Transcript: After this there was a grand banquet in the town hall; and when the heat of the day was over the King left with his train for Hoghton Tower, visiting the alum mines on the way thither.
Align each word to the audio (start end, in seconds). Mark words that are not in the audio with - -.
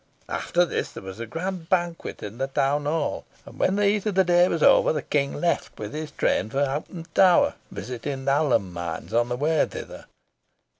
After 0.29 0.65
this 0.65 0.91
there 0.93 1.03
was 1.03 1.19
a 1.19 1.27
grand 1.27 1.69
banquet 1.69 2.23
in 2.23 2.39
the 2.39 2.47
town 2.47 2.85
hall; 2.85 3.23
and 3.45 3.59
when 3.59 3.75
the 3.75 3.85
heat 3.85 4.07
of 4.07 4.15
the 4.15 4.23
day 4.23 4.47
was 4.47 4.63
over 4.63 4.91
the 4.91 5.03
King 5.03 5.35
left 5.35 5.77
with 5.77 5.93
his 5.93 6.09
train 6.09 6.49
for 6.49 6.65
Hoghton 6.65 7.05
Tower, 7.13 7.53
visiting 7.69 8.25
the 8.25 8.35
alum 8.41 8.73
mines 8.73 9.13
on 9.13 9.29
the 9.29 9.35
way 9.37 9.63
thither. 9.67 10.05